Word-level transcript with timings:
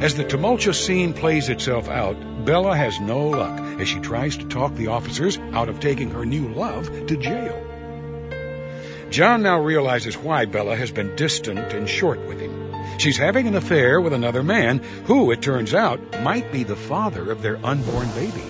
As 0.00 0.14
the 0.14 0.24
tumultuous 0.24 0.84
scene 0.84 1.14
plays 1.14 1.48
itself 1.48 1.88
out, 1.88 2.44
Bella 2.44 2.76
has 2.76 3.00
no 3.00 3.28
luck 3.28 3.58
as 3.80 3.88
she 3.88 3.98
tries 3.98 4.36
to 4.36 4.44
talk 4.44 4.74
the 4.74 4.88
officers 4.88 5.38
out 5.54 5.70
of 5.70 5.80
taking 5.80 6.10
her 6.10 6.26
new 6.26 6.48
love 6.48 7.06
to 7.06 7.16
jail. 7.16 7.66
John 9.08 9.42
now 9.42 9.62
realizes 9.62 10.14
why 10.14 10.44
Bella 10.44 10.76
has 10.76 10.90
been 10.90 11.16
distant 11.16 11.72
and 11.72 11.88
short 11.88 12.20
with 12.26 12.38
him. 12.38 12.74
She's 12.98 13.16
having 13.16 13.46
an 13.46 13.56
affair 13.56 13.98
with 13.98 14.12
another 14.12 14.42
man 14.42 14.80
who, 15.06 15.30
it 15.30 15.40
turns 15.40 15.72
out, 15.72 16.20
might 16.20 16.52
be 16.52 16.64
the 16.64 16.76
father 16.76 17.32
of 17.32 17.40
their 17.40 17.58
unborn 17.64 18.10
baby. 18.10 18.44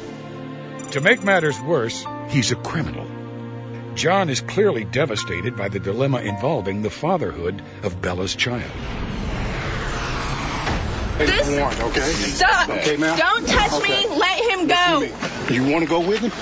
To 0.90 1.00
make 1.00 1.22
matters 1.22 1.60
worse, 1.60 2.04
he's 2.28 2.50
a 2.50 2.56
criminal. 2.56 3.06
John 3.94 4.30
is 4.30 4.40
clearly 4.40 4.84
devastated 4.84 5.56
by 5.56 5.68
the 5.68 5.78
dilemma 5.78 6.18
involving 6.18 6.82
the 6.82 6.90
fatherhood 6.90 7.62
of 7.84 8.02
Bella's 8.02 8.34
child. 8.34 8.72
This 11.18 11.48
warrant, 11.58 11.80
okay? 11.80 12.00
Stop! 12.00 12.68
Okay, 12.68 12.96
ma'am? 12.96 13.16
Don't 13.16 13.46
touch 13.48 13.72
Okay. 13.72 14.06
me. 14.06 14.16
Let 14.16 14.50
him 14.50 14.66
go. 14.66 15.08
You 15.54 15.64
want 15.72 15.82
to 15.84 15.88
go 15.88 16.00
with 16.00 16.20
him? 16.20 16.32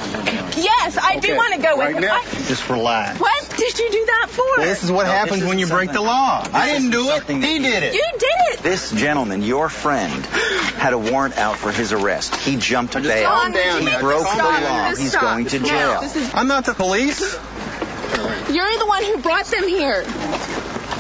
Yes, 0.61 0.99
I 1.01 1.19
do 1.21 1.37
want 1.37 1.55
to 1.55 1.61
go 1.61 1.77
with 1.77 1.87
Right 1.87 1.95
him. 1.97 2.03
now? 2.03 2.17
I- 2.17 2.25
Just 2.49 2.69
relax. 2.69 3.21
what 3.21 3.49
did 3.57 3.79
you 3.79 3.91
do 3.91 4.07
that 4.07 4.27
for? 4.31 4.65
This 4.65 4.83
is 4.83 4.91
what 4.91 5.07
happens 5.07 5.45
when 5.45 5.59
you 5.59 5.67
break 5.67 5.93
the 5.93 6.01
law. 6.01 6.45
I 6.53 6.73
didn't 6.73 6.91
do 6.91 7.09
it. 7.11 7.23
He 7.29 7.59
did 7.59 7.83
it. 7.83 7.95
you 7.95 8.05
did 8.19 8.55
it. 8.55 8.63
This 8.63 8.91
gentleman, 8.91 9.43
your 9.43 9.69
friend, 9.69 10.25
had 10.79 10.93
a 10.93 10.99
warrant 10.99 11.37
out 11.39 11.57
for 11.57 11.71
his 11.71 11.93
arrest. 11.93 12.35
He 12.37 12.57
jumped 12.57 12.95
bail. 13.01 13.29
Calm 13.31 13.53
down 13.53 13.81
He 13.87 13.97
broke 13.99 14.25
the 14.25 14.31
Stop. 14.35 14.63
law. 14.63 14.89
Just 14.91 15.01
He's 15.03 15.11
stop. 15.11 15.23
going 15.23 15.47
to 15.47 15.59
jail. 15.61 16.01
this 16.01 16.17
is- 16.17 16.31
I'm 16.35 16.49
not 16.49 16.65
the 16.65 16.75
police. 16.75 17.21
you're 18.51 18.79
the 18.79 18.87
one 18.87 19.05
who 19.05 19.19
brought 19.19 19.47
them 19.47 19.69
here. 19.69 20.05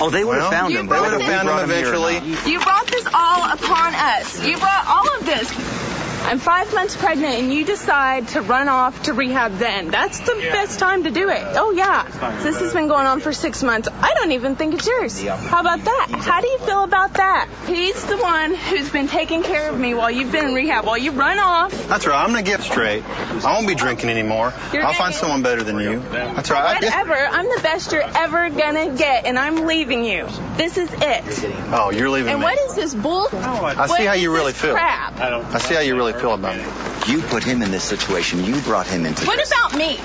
Oh, 0.00 0.10
they 0.10 0.24
would 0.24 0.34
have 0.34 0.42
Well, 0.42 0.50
found 0.50 0.72
you 0.72 0.80
him. 0.80 0.88
They 0.88 0.98
would 1.00 1.12
have 1.12 1.22
Found 1.22 1.48
him 1.48 1.58
eventually. 1.70 2.16
You 2.50 2.58
brought 2.58 2.86
this 2.88 3.06
all 3.14 3.33
upon 3.33 3.33
us. 3.94 4.44
You 4.44 4.58
brought 4.58 4.86
all 4.86 5.06
of. 5.08 5.13
I'm 6.24 6.38
five 6.38 6.72
months 6.74 6.96
pregnant 6.96 7.34
and 7.34 7.52
you 7.52 7.64
decide 7.64 8.28
to 8.28 8.40
run 8.40 8.68
off 8.68 9.02
to 9.04 9.12
rehab 9.12 9.58
then. 9.58 9.90
That's 9.90 10.20
the 10.20 10.34
best 10.52 10.78
time 10.78 11.04
to 11.04 11.10
do 11.10 11.28
it. 11.28 11.42
Oh 11.42 11.72
yeah. 11.72 12.04
This 12.42 12.58
has 12.60 12.72
been 12.72 12.88
going 12.88 13.06
on 13.06 13.20
for 13.20 13.32
six 13.32 13.62
months. 13.62 13.88
I 13.88 14.14
don't 14.14 14.32
even 14.32 14.56
think 14.56 14.74
it's 14.74 14.86
yours. 14.86 15.22
How 15.22 15.60
about 15.60 15.84
that? 15.84 16.08
How 16.10 16.40
do 16.40 16.48
you 16.48 16.58
feel 16.58 16.82
about 16.82 17.14
that? 17.14 17.48
He's 17.66 18.04
the 18.06 18.16
one 18.16 18.54
who's 18.54 18.90
been 18.90 19.06
taking 19.08 19.42
care 19.42 19.68
of 19.68 19.78
me 19.78 19.92
while 19.94 20.10
you've 20.10 20.32
been 20.32 20.48
in 20.48 20.54
rehab. 20.54 20.86
While 20.86 20.98
you 20.98 21.10
run 21.12 21.38
off. 21.38 21.72
That's 21.88 22.06
right. 22.06 22.16
I'm 22.22 22.30
gonna 22.30 22.42
get 22.42 22.62
straight. 22.62 23.04
I 23.04 23.52
won't 23.54 23.68
be 23.68 23.74
drinking 23.74 24.08
anymore. 24.08 24.52
You're 24.72 24.84
I'll 24.84 24.94
find 24.94 25.12
get- 25.12 25.20
someone 25.20 25.42
better 25.42 25.62
than 25.62 25.78
you. 25.78 26.00
That's 26.10 26.50
right. 26.50 26.64
I- 26.64 26.74
Whatever. 26.74 27.14
I'm 27.14 27.44
the 27.46 27.60
best 27.62 27.92
you're 27.92 28.02
ever 28.02 28.48
gonna 28.48 28.96
get 28.96 29.26
and 29.26 29.38
I'm 29.38 29.66
leaving 29.66 30.04
you. 30.04 30.26
This 30.56 30.78
is 30.78 30.90
it. 30.90 31.24
Oh, 31.72 31.90
you're 31.90 32.08
leaving 32.08 32.30
And 32.32 32.40
me. 32.40 32.44
what 32.44 32.58
is 32.60 32.74
this 32.74 32.94
bull? 32.94 33.28
I 33.32 33.86
see 33.88 34.04
how 34.06 34.14
you 34.14 34.32
really 34.32 34.52
feel. 34.54 34.72
Crap. 34.74 35.20
I 35.20 35.58
see 35.58 35.74
how 35.74 35.80
you 35.80 35.96
really 35.96 36.13
feel 36.20 36.34
about 36.34 36.56
me. 36.56 37.12
You 37.12 37.20
put 37.22 37.42
him 37.44 37.62
in 37.62 37.70
this 37.70 37.84
situation. 37.84 38.44
You 38.44 38.60
brought 38.62 38.86
him 38.86 39.04
into 39.06 39.26
What 39.26 39.36
this. 39.38 39.50
about 39.52 39.76
me? 39.76 39.96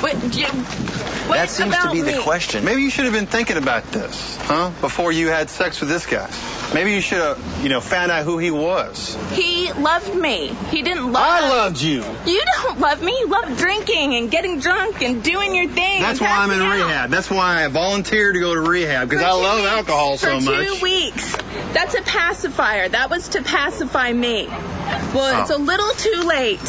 What, 0.00 0.14
you, 0.36 0.46
what 0.46 1.36
that 1.36 1.50
seems 1.50 1.76
to 1.76 1.90
be 1.90 2.02
me? 2.02 2.12
the 2.12 2.20
question. 2.22 2.64
Maybe 2.64 2.82
you 2.82 2.90
should 2.90 3.04
have 3.04 3.14
been 3.14 3.26
thinking 3.26 3.56
about 3.56 3.84
this, 3.92 4.36
huh? 4.42 4.70
Before 4.80 5.12
you 5.12 5.28
had 5.28 5.50
sex 5.50 5.80
with 5.80 5.88
this 5.88 6.06
guy. 6.06 6.28
Maybe 6.74 6.92
you 6.92 7.00
should 7.00 7.18
have, 7.18 7.62
you 7.62 7.70
know, 7.70 7.80
found 7.80 8.12
out 8.12 8.24
who 8.24 8.36
he 8.36 8.50
was. 8.50 9.16
He 9.32 9.72
loved 9.72 10.14
me. 10.14 10.48
He 10.70 10.82
didn't 10.82 11.10
love. 11.12 11.24
I 11.26 11.48
loved 11.48 11.80
you. 11.80 12.04
You 12.26 12.42
don't 12.62 12.78
love 12.78 13.02
me. 13.02 13.12
You 13.18 13.28
love 13.28 13.56
drinking 13.56 14.14
and 14.16 14.30
getting 14.30 14.60
drunk 14.60 15.00
and 15.02 15.22
doing 15.22 15.54
your 15.54 15.68
thing. 15.68 16.02
That's 16.02 16.20
why 16.20 16.28
I'm 16.28 16.50
in 16.50 16.60
out. 16.60 16.74
rehab. 16.74 17.10
That's 17.10 17.30
why 17.30 17.64
I 17.64 17.68
volunteered 17.68 18.34
to 18.34 18.40
go 18.40 18.52
to 18.54 18.60
rehab 18.60 19.08
because 19.08 19.24
I 19.24 19.30
love 19.30 19.60
weeks. 19.60 19.70
alcohol 19.72 20.18
so 20.18 20.38
For 20.40 20.44
much. 20.44 20.66
two 20.66 20.82
weeks. 20.82 21.36
That's 21.72 21.94
a 21.94 22.02
pacifier. 22.02 22.88
That 22.90 23.08
was 23.08 23.28
to 23.30 23.42
pacify 23.42 24.12
me. 24.12 24.46
Well, 24.48 25.40
it's 25.40 25.50
Oh. 25.50 25.56
a 25.56 25.58
little 25.58 25.90
too 25.94 26.22
late. 26.26 26.60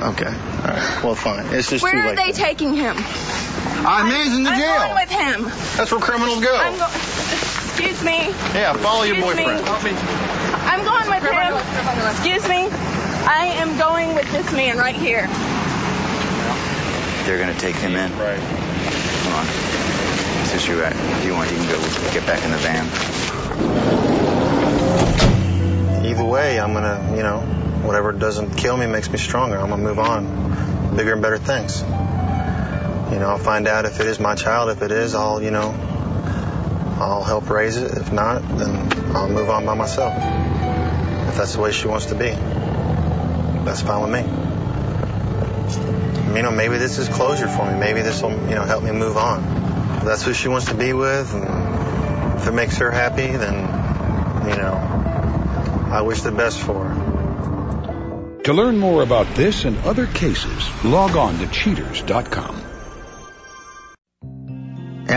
Okay. 0.00 0.26
All 0.26 0.68
right. 0.68 1.00
Well, 1.04 1.14
fine. 1.16 1.46
It's 1.52 1.70
just 1.70 1.82
Where 1.82 1.92
too 1.92 1.98
are 1.98 2.14
they 2.16 2.30
taking 2.32 2.74
him? 2.74 2.96
I'm 3.84 4.06
in 4.12 4.44
the 4.44 4.50
jail. 4.50 4.70
I'm 4.70 4.88
going 4.90 4.94
with 4.94 5.10
him. 5.10 5.42
That's 5.76 5.90
where 5.90 6.00
criminals 6.00 6.40
go. 6.40 6.52
I'm 7.82 7.88
going. 7.88 7.94
Excuse 7.94 8.04
me. 8.04 8.28
yeah, 8.54 8.72
follow 8.74 9.02
your 9.02 9.16
Excuse 9.16 9.36
me. 9.36 9.44
boyfriend. 9.44 9.68
I'm 10.64 10.84
going 10.84 11.08
with 11.10 11.24
him. 11.24 11.54
Excuse 12.10 12.48
me. 12.48 12.68
I 13.24 13.46
am 13.58 13.76
going 13.78 14.14
with 14.14 14.30
this 14.32 14.52
man 14.52 14.78
right 14.78 14.94
here. 14.94 15.26
They're 17.26 17.38
going 17.38 17.54
to 17.54 17.60
take 17.60 17.76
him 17.76 17.94
in. 17.94 18.10
Right. 18.18 18.38
Come 18.38 19.32
on. 19.34 19.46
Sister, 20.46 20.82
if 20.84 21.24
you 21.24 21.32
want, 21.32 21.50
you 21.50 21.56
can 21.56 21.68
go 21.68 21.80
get 22.12 22.26
back 22.26 22.44
in 22.44 22.50
the 22.50 22.58
van. 22.58 22.86
Either 26.04 26.24
way, 26.24 26.60
I'm 26.60 26.74
gonna, 26.74 27.16
you 27.16 27.22
know, 27.22 27.40
whatever 27.86 28.12
doesn't 28.12 28.56
kill 28.56 28.76
me 28.76 28.86
makes 28.86 29.08
me 29.08 29.16
stronger. 29.18 29.56
I'm 29.56 29.70
gonna 29.70 29.82
move 29.82 29.98
on, 29.98 30.94
bigger 30.94 31.14
and 31.14 31.22
better 31.22 31.38
things. 31.38 31.80
You 31.80 33.18
know, 33.18 33.28
I'll 33.30 33.38
find 33.38 33.66
out 33.66 33.86
if 33.86 33.98
it 34.00 34.06
is 34.06 34.18
my 34.20 34.34
child. 34.34 34.68
If 34.70 34.82
it 34.82 34.90
is, 34.90 35.14
I'll, 35.14 35.40
you 35.42 35.50
know, 35.50 35.72
I'll 37.02 37.24
help 37.24 37.50
raise 37.50 37.76
it. 37.76 37.96
If 37.96 38.12
not, 38.12 38.42
then 38.58 38.92
I'll 39.14 39.28
move 39.28 39.50
on 39.50 39.66
by 39.66 39.74
myself. 39.74 40.14
If 41.28 41.36
that's 41.36 41.54
the 41.54 41.60
way 41.60 41.72
she 41.72 41.88
wants 41.88 42.06
to 42.06 42.14
be, 42.14 42.30
that's 43.64 43.82
fine 43.82 44.02
with 44.02 44.12
me. 44.12 44.20
You 46.36 46.42
know, 46.42 46.52
maybe 46.52 46.78
this 46.78 46.98
is 46.98 47.08
closure 47.08 47.48
for 47.48 47.70
me. 47.70 47.78
Maybe 47.78 48.02
this 48.02 48.22
will, 48.22 48.32
you 48.48 48.54
know, 48.54 48.62
help 48.62 48.84
me 48.84 48.92
move 48.92 49.16
on. 49.16 49.42
If 49.98 50.04
that's 50.04 50.22
who 50.22 50.32
she 50.32 50.48
wants 50.48 50.66
to 50.66 50.74
be 50.74 50.92
with, 50.92 51.34
and 51.34 52.40
if 52.40 52.46
it 52.46 52.52
makes 52.52 52.78
her 52.78 52.90
happy, 52.90 53.26
then, 53.26 53.54
you 54.48 54.56
know, 54.56 54.74
I 55.92 56.02
wish 56.02 56.22
the 56.22 56.32
best 56.32 56.60
for 56.60 56.84
her. 56.84 58.40
To 58.44 58.52
learn 58.52 58.78
more 58.78 59.02
about 59.02 59.26
this 59.34 59.64
and 59.64 59.76
other 59.78 60.06
cases, 60.06 60.84
log 60.84 61.16
on 61.16 61.38
to 61.38 61.48
cheaters.com. 61.48 62.61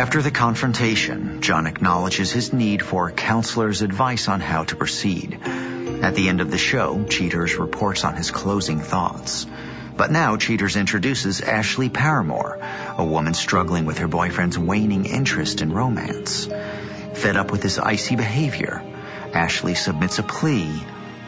After 0.05 0.21
the 0.21 0.29
confrontation, 0.29 1.41
John 1.41 1.65
acknowledges 1.65 2.31
his 2.31 2.53
need 2.53 2.83
for 2.83 3.07
a 3.07 3.11
counselor's 3.11 3.81
advice 3.81 4.27
on 4.27 4.39
how 4.39 4.63
to 4.65 4.75
proceed. 4.75 5.39
At 5.43 6.13
the 6.13 6.29
end 6.29 6.41
of 6.41 6.51
the 6.51 6.59
show, 6.59 7.05
Cheaters 7.09 7.55
reports 7.55 8.03
on 8.03 8.15
his 8.15 8.29
closing 8.29 8.79
thoughts. 8.79 9.47
But 9.97 10.11
now 10.11 10.37
Cheaters 10.37 10.75
introduces 10.75 11.41
Ashley 11.41 11.89
Paramore, 11.89 12.59
a 12.95 13.03
woman 13.03 13.33
struggling 13.33 13.85
with 13.85 13.97
her 13.97 14.07
boyfriend's 14.07 14.59
waning 14.59 15.05
interest 15.05 15.61
in 15.61 15.73
romance. 15.73 16.45
Fed 17.15 17.35
up 17.35 17.51
with 17.51 17.63
his 17.63 17.79
icy 17.79 18.15
behavior, 18.15 18.83
Ashley 19.33 19.73
submits 19.73 20.19
a 20.19 20.23
plea 20.23 20.71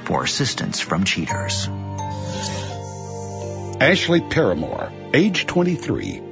for 0.03 0.23
assistance 0.23 0.79
from 0.79 1.03
Cheaters. 1.03 1.67
Ashley 3.81 4.21
Paramore, 4.21 4.91
age 5.15 5.47
23. 5.47 6.26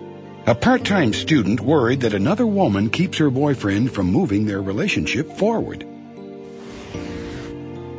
A 0.47 0.53
part-time 0.53 1.13
student 1.13 1.59
worried 1.59 2.01
that 2.01 2.13
another 2.13 2.45
woman 2.45 2.91
keeps 2.91 3.17
her 3.17 3.31
boyfriend 3.31 3.91
from 3.91 4.11
moving 4.11 4.45
their 4.45 4.61
relationship 4.61 5.39
forward. 5.39 5.83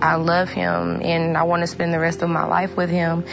I 0.00 0.14
love 0.14 0.48
him 0.50 1.02
and 1.02 1.36
I 1.36 1.42
want 1.42 1.62
to 1.62 1.66
spend 1.66 1.92
the 1.92 1.98
rest 1.98 2.22
of 2.22 2.30
my 2.30 2.44
life 2.44 2.76
with 2.76 2.88
him. 2.88 3.24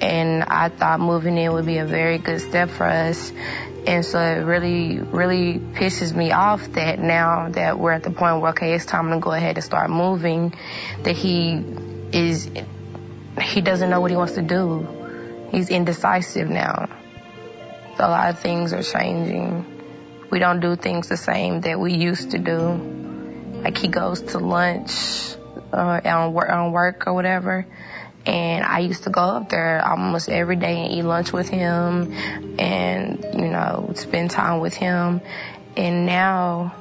And 0.00 0.42
I 0.42 0.70
thought 0.70 0.98
moving 0.98 1.38
in 1.38 1.52
would 1.52 1.66
be 1.66 1.78
a 1.78 1.84
very 1.84 2.18
good 2.18 2.40
step 2.40 2.70
for 2.70 2.84
us. 2.84 3.32
And 3.86 4.04
so 4.04 4.18
it 4.18 4.40
really, 4.40 4.98
really 4.98 5.60
pisses 5.60 6.12
me 6.12 6.32
off 6.32 6.72
that 6.72 6.98
now 6.98 7.50
that 7.50 7.78
we're 7.78 7.92
at 7.92 8.02
the 8.02 8.10
point 8.10 8.40
where, 8.40 8.50
okay, 8.50 8.74
it's 8.74 8.86
time 8.86 9.10
to 9.10 9.20
go 9.20 9.30
ahead 9.30 9.56
and 9.56 9.64
start 9.64 9.88
moving, 9.88 10.52
that 11.04 11.16
he 11.16 11.64
is, 12.12 12.50
he 13.40 13.60
doesn't 13.60 13.88
know 13.88 14.00
what 14.00 14.10
he 14.10 14.16
wants 14.16 14.32
to 14.32 14.42
do. 14.42 15.48
He's 15.52 15.70
indecisive 15.70 16.48
now. 16.48 16.88
A 18.00 18.08
lot 18.08 18.30
of 18.30 18.38
things 18.38 18.72
are 18.72 18.82
changing. 18.82 19.64
We 20.30 20.38
don't 20.38 20.60
do 20.60 20.76
things 20.76 21.08
the 21.08 21.16
same 21.16 21.62
that 21.62 21.80
we 21.80 21.94
used 21.94 22.30
to 22.30 22.38
do. 22.38 23.60
Like 23.64 23.76
he 23.76 23.88
goes 23.88 24.22
to 24.22 24.38
lunch 24.38 25.34
uh, 25.72 26.00
on 26.04 26.32
work, 26.32 26.48
on 26.48 26.72
work 26.72 27.06
or 27.06 27.14
whatever. 27.14 27.66
And 28.24 28.64
I 28.64 28.80
used 28.80 29.04
to 29.04 29.10
go 29.10 29.22
up 29.22 29.48
there 29.48 29.84
almost 29.84 30.28
every 30.28 30.56
day 30.56 30.84
and 30.84 30.92
eat 30.92 31.02
lunch 31.02 31.32
with 31.32 31.48
him 31.48 32.12
and, 32.58 33.24
you 33.34 33.48
know, 33.48 33.92
spend 33.94 34.30
time 34.30 34.60
with 34.60 34.74
him. 34.74 35.20
And 35.76 36.06
now 36.06 36.74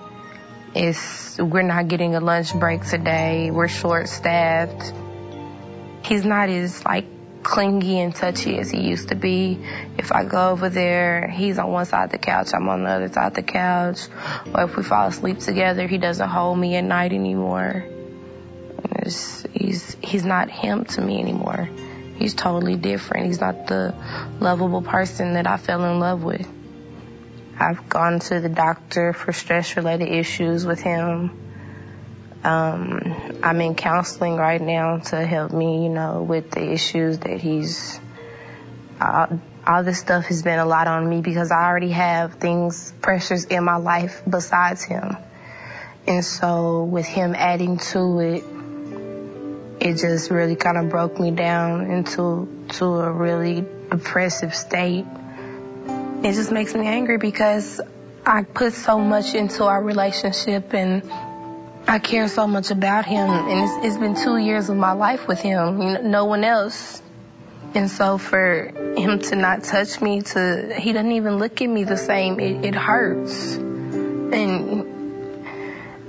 it's, 0.75 1.37
we're 1.37 1.61
not 1.63 1.87
getting 1.87 2.15
a 2.15 2.19
lunch 2.19 2.53
break 2.53 2.85
today. 2.85 3.49
We're 3.49 3.69
short 3.69 4.09
staffed. 4.09 4.93
He's 6.03 6.25
not 6.25 6.49
as 6.49 6.83
like 6.85 7.05
clingy 7.47 7.97
and 8.01 8.13
touchy 8.13 8.59
as 8.59 8.69
he 8.69 8.81
used 8.81 9.07
to 9.07 9.15
be. 9.15 9.57
If 9.97 10.11
I 10.11 10.25
go 10.25 10.49
over 10.49 10.67
there, 10.67 11.29
he's 11.29 11.57
on 11.57 11.71
one 11.71 11.85
side 11.85 12.05
of 12.05 12.11
the 12.11 12.17
couch, 12.17 12.49
I'm 12.53 12.67
on 12.67 12.83
the 12.83 12.89
other 12.89 13.07
side 13.07 13.27
of 13.27 13.33
the 13.35 13.41
couch. 13.41 14.07
Or 14.53 14.63
if 14.63 14.75
we 14.75 14.83
fall 14.83 15.07
asleep 15.07 15.39
together, 15.39 15.87
he 15.87 15.97
doesn't 15.97 16.27
hold 16.27 16.59
me 16.59 16.75
at 16.75 16.83
night 16.83 17.13
anymore. 17.13 17.85
It's, 18.99 19.45
he's 19.53 19.95
he's 20.01 20.25
not 20.25 20.49
him 20.51 20.83
to 20.85 21.01
me 21.01 21.21
anymore. 21.21 21.69
He's 22.17 22.33
totally 22.33 22.75
different. 22.75 23.27
He's 23.27 23.39
not 23.39 23.67
the 23.67 23.95
lovable 24.41 24.81
person 24.81 25.35
that 25.35 25.47
I 25.47 25.55
fell 25.55 25.85
in 25.85 25.99
love 26.01 26.23
with. 26.23 26.47
I've 27.57 27.87
gone 27.87 28.19
to 28.19 28.41
the 28.41 28.49
doctor 28.49 29.13
for 29.13 29.31
stress 29.31 29.77
related 29.77 30.09
issues 30.09 30.65
with 30.65 30.81
him. 30.81 31.46
Um, 32.43 33.39
I'm 33.43 33.59
in 33.61 33.75
counseling 33.75 34.35
right 34.35 34.61
now 34.61 34.97
to 34.97 35.25
help 35.25 35.51
me, 35.51 35.83
you 35.83 35.89
know, 35.89 36.23
with 36.23 36.51
the 36.51 36.71
issues 36.71 37.19
that 37.19 37.39
he's. 37.39 37.99
Uh, 38.99 39.37
all 39.67 39.83
this 39.83 39.99
stuff 39.99 40.25
has 40.25 40.43
been 40.43 40.59
a 40.59 40.65
lot 40.65 40.87
on 40.87 41.07
me 41.09 41.21
because 41.21 41.51
I 41.51 41.65
already 41.65 41.91
have 41.91 42.35
things, 42.35 42.93
pressures 43.01 43.43
in 43.45 43.63
my 43.65 43.75
life 43.75 44.23
besides 44.27 44.81
him. 44.81 45.17
And 46.07 46.23
so 46.23 46.85
with 46.85 47.05
him 47.05 47.35
adding 47.35 47.77
to 47.77 48.19
it, 48.19 48.43
it 49.81 49.97
just 49.97 50.31
really 50.31 50.55
kind 50.55 50.77
of 50.77 50.89
broke 50.89 51.19
me 51.19 51.31
down 51.31 51.91
into 51.91 52.65
to 52.69 52.85
a 52.85 53.11
really 53.11 53.65
depressive 53.89 54.55
state. 54.55 55.05
It 56.23 56.33
just 56.33 56.51
makes 56.51 56.73
me 56.73 56.87
angry 56.87 57.17
because 57.17 57.81
I 58.25 58.43
put 58.43 58.73
so 58.73 58.99
much 58.99 59.35
into 59.35 59.65
our 59.65 59.83
relationship 59.83 60.73
and 60.73 61.03
I 61.89 61.99
care 61.99 62.27
so 62.27 62.47
much 62.47 62.69
about 62.69 63.05
him 63.05 63.29
and 63.29 63.63
it's, 63.63 63.85
it's 63.85 63.97
been 63.97 64.15
two 64.15 64.35
years 64.35 64.69
of 64.69 64.75
my 64.75 64.91
life 64.91 65.25
with 65.25 65.39
him, 65.39 66.11
no 66.11 66.25
one 66.25 66.43
else. 66.43 67.01
And 67.73 67.89
so 67.89 68.17
for 68.17 68.71
him 68.97 69.19
to 69.19 69.35
not 69.37 69.63
touch 69.63 70.01
me, 70.01 70.21
to 70.21 70.75
he 70.77 70.91
doesn't 70.91 71.13
even 71.13 71.37
look 71.37 71.61
at 71.61 71.69
me 71.69 71.85
the 71.85 71.95
same, 71.95 72.41
it, 72.41 72.65
it 72.65 72.75
hurts. 72.75 73.55
And 73.55 74.85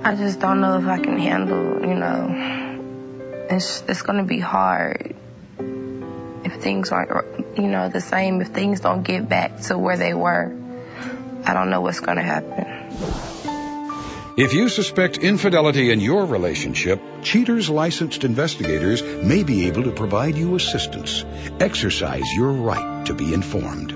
I 0.03 0.17
just 0.17 0.41
don't 0.41 0.61
know 0.61 0.79
if 0.79 0.87
I 0.87 0.99
can 0.99 1.17
handle, 1.17 1.81
you 1.87 1.95
know, 1.95 3.47
it's, 3.49 3.85
it's 3.87 4.03
going 4.03 4.19
to 4.19 4.25
be 4.25 4.41
hard 4.41 5.15
if 5.59 6.55
things 6.61 6.91
aren't, 6.91 7.57
you 7.57 7.69
know, 7.69 7.89
the 7.89 8.01
same, 8.01 8.41
if 8.41 8.49
things 8.49 8.81
don't 8.81 9.05
get 9.05 9.29
back 9.29 9.61
to 9.63 9.79
where 9.79 9.97
they 9.97 10.15
were. 10.15 10.57
I 11.45 11.55
don't 11.55 11.71
know 11.71 11.81
what's 11.83 12.01
going 12.01 12.17
to 12.17 12.25
happen. 12.25 13.28
If 14.41 14.53
you 14.55 14.69
suspect 14.69 15.19
infidelity 15.19 15.91
in 15.91 15.99
your 15.99 16.25
relationship, 16.25 17.03
Cheaters 17.23 17.69
licensed 17.69 18.23
investigators 18.23 19.03
may 19.03 19.43
be 19.43 19.67
able 19.67 19.83
to 19.83 19.91
provide 19.91 20.37
you 20.37 20.55
assistance. 20.55 21.25
Exercise 21.59 22.33
your 22.37 22.53
right 22.53 23.05
to 23.07 23.15
be 23.15 23.35
informed. 23.35 23.91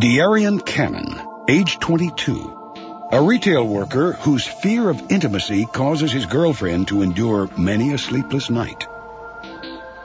Dearian 0.00 0.64
Cannon, 0.64 1.20
age 1.46 1.78
22. 1.78 3.08
A 3.12 3.22
retail 3.22 3.68
worker 3.68 4.14
whose 4.14 4.46
fear 4.46 4.88
of 4.88 5.12
intimacy 5.12 5.66
causes 5.66 6.10
his 6.10 6.24
girlfriend 6.24 6.88
to 6.88 7.02
endure 7.02 7.50
many 7.58 7.92
a 7.92 7.98
sleepless 7.98 8.48
night. 8.48 8.86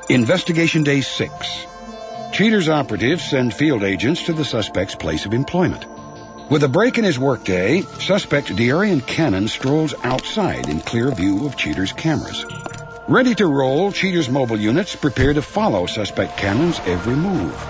Investigation 0.09 0.83
Day 0.83 0.99
6. 0.99 1.67
Cheaters 2.31 2.69
operatives 2.69 3.29
send 3.29 3.53
field 3.53 3.83
agents 3.83 4.23
to 4.23 4.33
the 4.33 4.45
suspect's 4.45 4.95
place 4.95 5.25
of 5.25 5.33
employment. 5.33 5.85
With 6.49 6.63
a 6.63 6.69
break 6.69 6.97
in 6.97 7.03
his 7.03 7.19
workday, 7.19 7.81
suspect 7.99 8.55
Dearian 8.55 9.05
Cannon 9.05 9.49
strolls 9.49 9.93
outside 10.01 10.69
in 10.69 10.79
clear 10.79 11.11
view 11.11 11.45
of 11.45 11.57
Cheaters' 11.57 11.91
cameras. 11.91 12.45
Ready 13.09 13.35
to 13.35 13.47
roll, 13.47 13.91
Cheaters' 13.91 14.29
mobile 14.29 14.59
units 14.59 14.95
prepare 14.95 15.33
to 15.33 15.41
follow 15.41 15.87
suspect 15.87 16.37
Cannon's 16.37 16.79
every 16.85 17.17
move. 17.17 17.67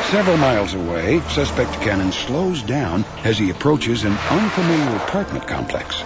Several 0.00 0.38
miles 0.38 0.72
away, 0.72 1.20
suspect 1.28 1.78
Cannon 1.78 2.10
slows 2.10 2.62
down 2.62 3.04
as 3.24 3.38
he 3.38 3.50
approaches 3.50 4.04
an 4.04 4.18
unfamiliar 4.30 4.96
apartment 4.96 5.46
complex. 5.46 6.02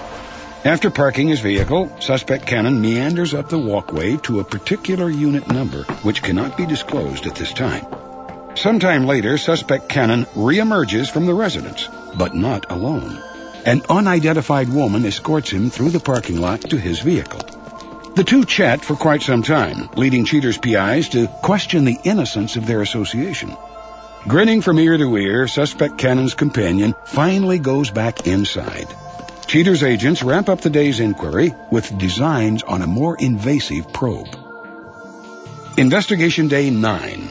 After 0.64 0.90
parking 0.90 1.26
his 1.26 1.40
vehicle, 1.40 1.90
suspect 1.98 2.46
Cannon 2.46 2.80
meanders 2.80 3.34
up 3.34 3.48
the 3.48 3.58
walkway 3.58 4.16
to 4.18 4.38
a 4.38 4.44
particular 4.44 5.10
unit 5.10 5.48
number, 5.48 5.82
which 6.04 6.22
cannot 6.22 6.56
be 6.56 6.66
disclosed 6.66 7.26
at 7.26 7.34
this 7.34 7.52
time. 7.52 7.84
Sometime 8.54 9.04
later, 9.04 9.38
suspect 9.38 9.88
Cannon 9.88 10.24
reemerges 10.36 11.10
from 11.10 11.26
the 11.26 11.34
residence, 11.34 11.88
but 12.14 12.36
not 12.36 12.70
alone. 12.70 13.20
An 13.66 13.82
unidentified 13.88 14.68
woman 14.68 15.04
escorts 15.04 15.50
him 15.50 15.68
through 15.68 15.90
the 15.90 15.98
parking 15.98 16.40
lot 16.40 16.60
to 16.70 16.76
his 16.78 17.00
vehicle. 17.00 17.40
The 18.14 18.22
two 18.22 18.44
chat 18.44 18.84
for 18.84 18.94
quite 18.94 19.22
some 19.22 19.42
time, 19.42 19.88
leading 19.96 20.24
Cheater's 20.24 20.58
PIs 20.58 21.08
to 21.08 21.26
question 21.26 21.84
the 21.84 21.98
innocence 22.04 22.54
of 22.54 22.66
their 22.66 22.82
association. 22.82 23.56
Grinning 24.28 24.60
from 24.60 24.78
ear 24.78 24.96
to 24.96 25.16
ear, 25.16 25.48
suspect 25.48 25.98
Cannon's 25.98 26.34
companion 26.34 26.94
finally 27.04 27.58
goes 27.58 27.90
back 27.90 28.28
inside. 28.28 28.86
Cheater's 29.52 29.82
agents 29.82 30.22
wrap 30.22 30.48
up 30.48 30.62
the 30.62 30.70
day's 30.70 30.98
inquiry 30.98 31.54
with 31.70 31.98
designs 31.98 32.62
on 32.62 32.80
a 32.80 32.86
more 32.86 33.14
invasive 33.18 33.92
probe. 33.92 34.34
Investigation 35.76 36.48
Day 36.48 36.70
9. 36.70 37.28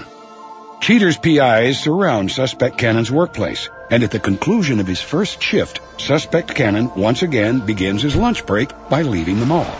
Cheater's 0.81 1.17
PIs 1.17 1.79
surround 1.79 2.29
suspect 2.29 2.77
Cannon's 2.77 3.09
workplace, 3.09 3.69
and 3.89 4.03
at 4.03 4.11
the 4.11 4.19
conclusion 4.19 4.79
of 4.79 4.85
his 4.85 5.01
first 5.01 5.41
shift, 5.41 5.81
suspect 5.99 6.53
Cannon 6.53 6.91
once 6.95 7.23
again 7.23 7.65
begins 7.65 8.03
his 8.03 8.15
lunch 8.15 8.45
break 8.45 8.69
by 8.87 9.01
leaving 9.01 9.39
the 9.39 9.47
mall. 9.47 9.75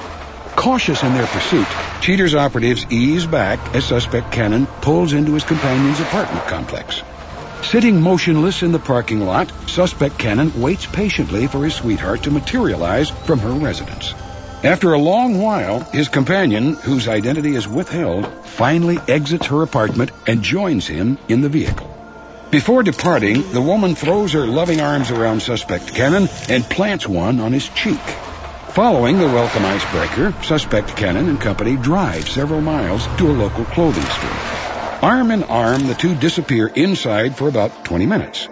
Cautious 0.56 1.04
in 1.04 1.14
their 1.14 1.28
pursuit, 1.28 1.68
Cheater's 2.00 2.34
operatives 2.34 2.88
ease 2.90 3.28
back 3.28 3.76
as 3.76 3.86
suspect 3.86 4.32
Cannon 4.32 4.66
pulls 4.66 5.14
into 5.14 5.36
his 5.36 5.44
companion's 5.44 6.00
apartment 6.00 6.48
complex. 6.48 7.04
Sitting 7.64 8.02
motionless 8.02 8.64
in 8.64 8.72
the 8.72 8.80
parking 8.80 9.26
lot, 9.26 9.52
suspect 9.68 10.18
Cannon 10.18 10.62
waits 10.62 10.86
patiently 10.88 11.48
for 11.48 11.64
his 11.64 11.76
sweetheart 11.76 12.24
to 12.24 12.32
materialize 12.32 13.10
from 13.10 13.40
her 13.40 13.54
residence. 13.54 14.14
After 14.64 14.94
a 14.94 15.00
long 15.00 15.40
while, 15.40 15.80
his 15.80 16.10
companion, 16.10 16.74
whose 16.74 17.08
identity 17.08 17.56
is 17.56 17.68
withheld, 17.68 18.28
finally 18.44 19.00
exits 19.08 19.48
her 19.48 19.62
apartment 19.62 20.12
and 20.28 20.44
joins 20.44 20.86
him 20.86 21.18
in 21.30 21.42
the 21.42 21.50
vehicle. 21.50 21.88
Before 22.52 22.84
departing, 22.84 23.52
the 23.54 23.62
woman 23.62 23.96
throws 23.96 24.34
her 24.34 24.46
loving 24.46 24.82
arms 24.82 25.10
around 25.10 25.42
suspect 25.42 25.96
Cannon 25.96 26.28
and 26.50 26.66
plants 26.66 27.08
one 27.08 27.40
on 27.40 27.54
his 27.54 27.70
cheek. 27.70 28.02
Following 28.72 29.18
the 29.18 29.28
welcome 29.28 29.66
icebreaker, 29.66 30.34
suspect 30.44 30.96
Cannon 30.96 31.30
and 31.30 31.40
company 31.40 31.78
drive 31.78 32.28
several 32.28 32.62
miles 32.62 33.08
to 33.18 33.30
a 33.30 33.32
local 33.32 33.66
clothing 33.66 34.04
store. 34.04 34.61
Arm 35.02 35.32
in 35.32 35.42
arm, 35.42 35.88
the 35.88 35.96
two 35.96 36.14
disappear 36.14 36.68
inside 36.68 37.36
for 37.36 37.48
about 37.48 37.86
20 37.86 38.06
minutes. 38.06 38.48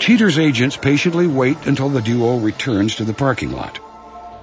Cheater's 0.00 0.40
agents 0.40 0.76
patiently 0.76 1.28
wait 1.28 1.66
until 1.66 1.88
the 1.88 2.02
duo 2.02 2.38
returns 2.38 2.96
to 2.96 3.04
the 3.04 3.14
parking 3.14 3.52
lot. 3.52 3.78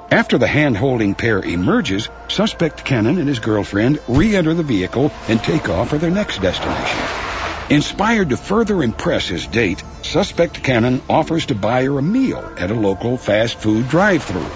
After 0.10 0.38
the 0.38 0.48
hand-holding 0.48 1.14
pair 1.14 1.40
emerges, 1.40 2.08
suspect 2.30 2.86
Cannon 2.86 3.18
and 3.18 3.28
his 3.28 3.40
girlfriend 3.40 4.00
re-enter 4.08 4.54
the 4.54 4.64
vehicle 4.64 5.12
and 5.28 5.44
take 5.44 5.68
off 5.68 5.90
for 5.90 5.98
their 5.98 6.10
next 6.10 6.42
destination. 6.42 7.76
Inspired 7.76 8.30
to 8.30 8.38
further 8.38 8.82
impress 8.82 9.28
his 9.28 9.46
date, 9.46 9.84
suspect 10.04 10.64
Cannon 10.64 11.02
offers 11.10 11.48
to 11.48 11.56
buy 11.56 11.84
her 11.84 12.00
a 12.00 12.02
meal 12.02 12.50
at 12.58 12.72
a 12.72 12.76
local 12.76 13.18
fast 13.18 13.58
food 13.58 13.90
drive-through. 13.90 14.52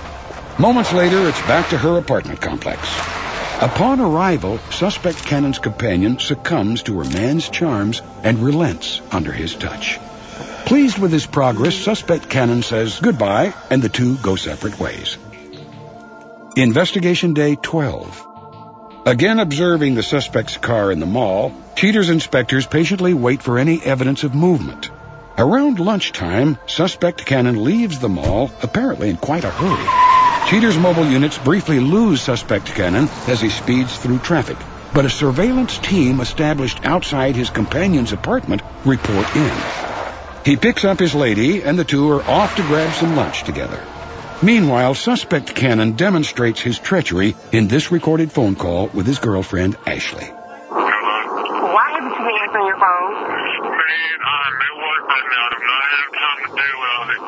Moments 0.60 0.94
later, 0.94 1.28
it's 1.28 1.42
back 1.42 1.70
to 1.72 1.78
her 1.78 1.98
apartment 1.98 2.40
complex. 2.40 3.25
Upon 3.62 4.02
arrival, 4.02 4.60
suspect 4.70 5.26
Cannon's 5.26 5.60
companion 5.60 6.20
succumbs 6.20 6.84
to 6.84 7.00
her 7.00 7.10
man's 7.10 7.48
charms 7.50 8.02
and 8.22 8.40
relents 8.40 9.02
under 9.12 9.32
his 9.32 9.56
touch. 9.56 9.98
Pleased 10.66 10.98
with 10.98 11.14
his 11.14 11.26
progress, 11.26 11.74
suspect 11.74 12.30
Cannon 12.30 12.64
says 12.64 13.00
goodbye, 13.00 13.54
and 13.70 13.82
the 13.82 13.88
two 13.88 14.18
go 14.18 14.36
separate 14.36 14.78
ways. 14.78 15.18
Investigation 16.58 17.34
Day 17.34 17.56
12. 17.56 18.28
Again 19.06 19.40
observing 19.40 19.96
the 19.96 20.04
suspect's 20.04 20.58
car 20.58 20.92
in 20.92 21.00
the 21.00 21.06
mall, 21.06 21.54
Cheater's 21.76 22.10
inspectors 22.10 22.68
patiently 22.68 23.14
wait 23.14 23.42
for 23.42 23.58
any 23.58 23.82
evidence 23.82 24.24
of 24.24 24.36
movement. 24.36 24.90
Around 25.38 25.80
lunchtime, 25.80 26.58
suspect 26.66 27.26
Cannon 27.26 27.64
leaves 27.64 28.00
the 28.00 28.10
mall, 28.10 28.52
apparently 28.64 29.10
in 29.10 29.18
quite 29.18 29.44
a 29.46 29.50
hurry. 29.50 30.05
Cheater's 30.48 30.78
mobile 30.78 31.06
units 31.06 31.38
briefly 31.40 31.80
lose 31.80 32.22
suspect 32.22 32.68
Cannon 32.68 33.10
as 33.28 33.42
he 33.42 33.50
speeds 33.50 33.98
through 33.98 34.20
traffic, 34.20 34.58
but 34.94 35.06
a 35.06 35.10
surveillance 35.10 35.78
team 35.80 36.20
established 36.20 36.86
outside 36.86 37.36
his 37.36 37.50
companion's 37.50 38.14
apartment 38.14 38.62
report 38.86 39.36
in. 39.36 39.52
He 40.46 40.56
picks 40.56 40.86
up 40.86 41.00
his 41.00 41.16
lady, 41.16 41.64
and 41.64 41.80
the 41.80 41.84
two 41.84 42.12
are 42.12 42.22
off 42.22 42.56
to 42.58 42.62
grab 42.62 42.94
some 42.94 43.16
lunch 43.16 43.44
together. 43.44 43.84
Meanwhile, 44.44 44.94
suspect 44.94 45.56
Cannon 45.56 45.94
demonstrates 45.94 46.62
his 46.62 46.78
treachery 46.78 47.36
in 47.52 47.68
this 47.68 47.92
recorded 47.92 48.32
phone 48.32 48.54
call 48.54 48.88
with 48.94 49.08
his 49.08 49.18
girlfriend, 49.18 49.76
Ashley. 49.88 50.26
Why 50.26 51.88
haven't 51.98 52.14
you 52.14 52.22
been 52.22 52.38
answering 52.46 52.68
your 52.68 52.78
phone? 52.78 53.14
Man, 53.16 54.18
I'm 54.22 54.54
at 54.54 54.76
work 54.78 55.04
right 55.10 55.28
now. 55.34 55.50
I 55.50 55.58
do 55.58 55.66
not 55.66 55.82
have 55.98 56.10
time 56.14 56.40
to 56.46 56.50
deal 56.62 56.78
with 56.78 56.92
all 56.94 57.06
this. 57.10 57.22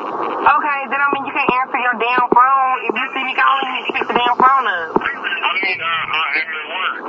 Okay, 0.46 0.80
then 0.94 1.00
I 1.02 1.08
mean 1.10 1.26
you 1.26 1.34
can't 1.34 1.52
answer 1.58 1.80
your 1.82 1.96
damn 1.98 2.28
phone. 2.30 2.78
If 2.86 2.94
you 2.94 3.06
see 3.18 3.24
me 3.26 3.34
calling, 3.34 3.66
you 3.66 3.72
need 3.82 3.86
to 3.88 3.94
pick 3.98 4.06
the 4.06 4.14
damn 4.14 4.38
phone 4.38 4.66
up. 4.68 4.94
I 4.94 5.50
mean, 5.58 5.80
I, 5.82 5.90
I 6.06 6.28
am 6.38 6.48
at 6.54 6.66
work. 6.70 7.08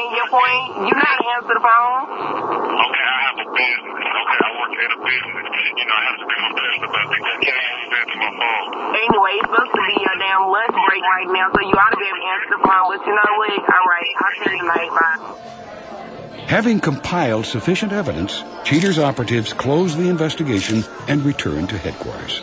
Okay, 0.00 0.16
your 0.16 0.32
point, 0.32 0.88
you 0.88 0.94
know 0.96 1.12
to 1.12 1.26
answer 1.36 1.52
the 1.52 1.60
phone. 1.60 2.00
Okay, 2.08 3.04
I 3.04 3.20
have 3.20 3.36
a 3.36 3.48
business. 3.52 4.00
Okay, 4.00 4.38
I 4.40 4.50
work 4.56 4.72
at 4.80 4.96
a 4.96 5.00
business. 5.04 5.44
You 5.76 5.84
know, 5.84 5.92
I 5.92 6.04
have 6.08 6.16
to 6.16 6.24
be 6.24 6.36
my 6.40 6.52
best 6.56 6.80
about 6.88 7.06
things. 7.12 7.26
I 7.28 7.36
can't 7.44 7.60
always 7.68 7.90
answer 8.00 8.16
my 8.16 8.32
phone. 8.32 8.68
Anyway, 8.96 9.32
it's 9.36 9.48
supposed 9.52 9.72
to 9.76 9.82
be 9.84 9.96
your 10.00 10.16
damn 10.16 10.42
lunch 10.48 10.76
break 10.88 11.04
right 11.04 11.28
now, 11.28 11.52
so 11.52 11.60
you 11.60 11.76
ought 11.76 11.92
to 11.92 12.00
be 12.00 12.08
able 12.08 12.16
to 12.16 12.28
answer 12.32 12.48
the 12.48 12.62
phone. 12.64 12.86
But 12.96 13.00
you 13.04 13.12
know 13.12 13.32
what? 13.44 13.60
All 13.60 13.86
right, 13.92 14.12
I'll 14.24 14.36
see 14.40 14.48
you 14.48 14.60
tonight. 14.64 14.92
Bye. 14.96 16.48
Having 16.48 16.80
compiled 16.80 17.44
sufficient 17.44 17.92
evidence, 17.92 18.40
Cheater's 18.64 18.98
operatives 18.98 19.52
close 19.52 20.00
the 20.00 20.08
investigation 20.08 20.82
and 21.08 21.28
return 21.28 21.66
to 21.68 21.76
headquarters. 21.76 22.40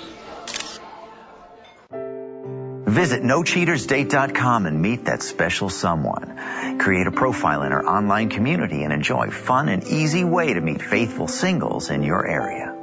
Visit 2.97 3.21
NoCheatersDate.com 3.21 4.65
and 4.65 4.81
meet 4.81 5.05
that 5.05 5.21
special 5.21 5.69
someone. 5.69 6.79
Create 6.79 7.05
a 7.05 7.11
profile 7.11 7.61
in 7.61 7.71
our 7.71 7.85
online 7.85 8.29
community 8.29 8.81
and 8.81 8.91
enjoy 8.91 9.29
fun 9.29 9.69
and 9.69 9.83
easy 9.83 10.23
way 10.23 10.51
to 10.51 10.59
meet 10.59 10.81
faithful 10.81 11.27
singles 11.27 11.91
in 11.91 12.01
your 12.01 12.25
area. 12.27 12.73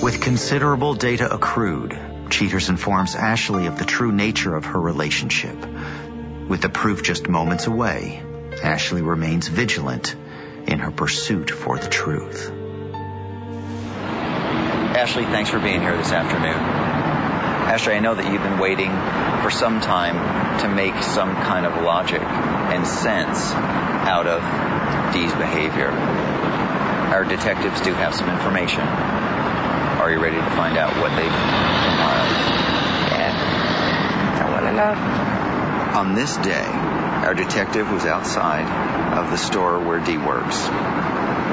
With 0.00 0.20
considerable 0.20 0.94
data 0.94 1.28
accrued, 1.28 1.98
Cheaters 2.30 2.68
informs 2.68 3.16
Ashley 3.16 3.66
of 3.66 3.76
the 3.76 3.84
true 3.84 4.12
nature 4.12 4.54
of 4.54 4.66
her 4.66 4.80
relationship. 4.80 5.56
With 6.46 6.60
the 6.60 6.68
proof 6.68 7.02
just 7.02 7.28
moments 7.28 7.66
away, 7.66 8.22
Ashley 8.62 9.02
remains 9.02 9.48
vigilant 9.48 10.14
in 10.68 10.78
her 10.80 10.90
pursuit 10.90 11.50
for 11.50 11.78
the 11.78 11.88
truth. 11.88 12.52
Ashley, 14.94 15.24
thanks 15.24 15.48
for 15.48 15.58
being 15.58 15.80
here 15.80 15.96
this 15.96 16.12
afternoon. 16.12 16.52
Ashley, 16.52 17.94
I 17.94 18.00
know 18.00 18.14
that 18.14 18.30
you've 18.30 18.42
been 18.42 18.58
waiting 18.58 18.90
for 19.42 19.50
some 19.50 19.80
time 19.80 20.60
to 20.60 20.68
make 20.68 21.02
some 21.02 21.34
kind 21.34 21.64
of 21.64 21.82
logic 21.82 22.20
and 22.20 22.86
sense 22.86 23.52
out 23.52 24.26
of 24.26 24.42
Dee's 25.14 25.32
behavior. 25.32 25.88
Our 25.88 27.24
detectives 27.24 27.80
do 27.80 27.94
have 27.94 28.14
some 28.14 28.28
information. 28.28 28.82
Are 28.82 30.10
you 30.10 30.20
ready 30.20 30.36
to 30.36 30.50
find 30.50 30.76
out 30.76 30.92
what 31.00 31.10
they've 31.16 31.32
compiled? 31.32 32.28
Yeah. 33.16 33.32
I 34.44 34.50
want 34.52 34.66
to 34.66 34.72
know. 34.72 35.37
On 35.94 36.14
this 36.14 36.36
day, 36.36 36.66
our 37.24 37.34
detective 37.34 37.90
was 37.90 38.04
outside 38.04 38.66
of 39.18 39.30
the 39.30 39.38
store 39.38 39.80
where 39.80 39.98
Dee 39.98 40.18
works. 40.18 40.68